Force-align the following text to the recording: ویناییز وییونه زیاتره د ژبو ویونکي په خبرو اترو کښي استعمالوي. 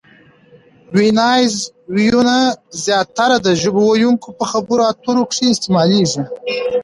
ویناییز 0.97 1.55
وییونه 1.95 2.39
زیاتره 2.83 3.37
د 3.45 3.47
ژبو 3.61 3.81
ویونکي 3.87 4.29
په 4.39 4.45
خبرو 4.51 4.83
اترو 4.91 5.23
کښي 5.29 5.47
استعمالوي. 5.49 6.13